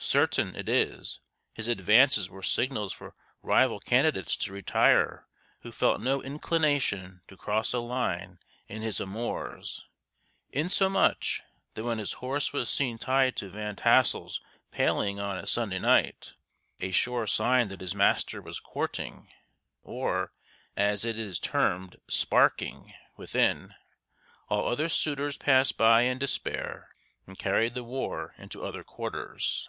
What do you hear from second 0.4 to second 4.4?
it is, his advances were signals for rival candidates